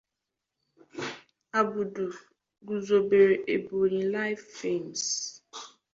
[1.59, 2.05] Abudu
[2.67, 5.03] guzobere EbonyLife Films.